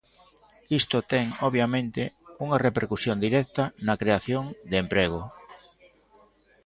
[0.79, 2.03] Isto ten, obviamente,
[2.45, 5.21] unha repercusión directa na creación de emprego.